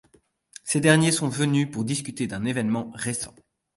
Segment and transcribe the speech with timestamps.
[0.63, 3.35] Ces derniers sont venus pour discuter d'un événement récent.